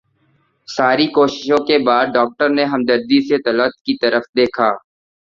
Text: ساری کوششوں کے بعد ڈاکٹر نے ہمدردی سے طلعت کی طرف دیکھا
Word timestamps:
ساری 0.67 1.05
کوششوں 1.07 1.57
کے 1.67 1.77
بعد 1.85 2.05
ڈاکٹر 2.13 2.49
نے 2.49 2.63
ہمدردی 2.65 3.19
سے 3.27 3.37
طلعت 3.43 3.73
کی 3.85 3.97
طرف 4.01 4.23
دیکھا 4.35 4.69